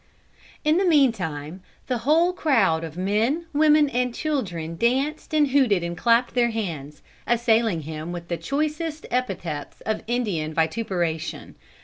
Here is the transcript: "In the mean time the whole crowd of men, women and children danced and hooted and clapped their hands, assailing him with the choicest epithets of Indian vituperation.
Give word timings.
"In 0.63 0.77
the 0.77 0.83
mean 0.85 1.11
time 1.11 1.61
the 1.85 1.99
whole 1.99 2.33
crowd 2.33 2.83
of 2.83 2.97
men, 2.97 3.45
women 3.53 3.87
and 3.87 4.15
children 4.15 4.75
danced 4.75 5.31
and 5.31 5.49
hooted 5.49 5.83
and 5.83 5.95
clapped 5.95 6.33
their 6.33 6.49
hands, 6.49 7.03
assailing 7.27 7.81
him 7.81 8.11
with 8.11 8.27
the 8.27 8.35
choicest 8.37 9.05
epithets 9.11 9.79
of 9.81 10.01
Indian 10.07 10.55
vituperation. 10.55 11.53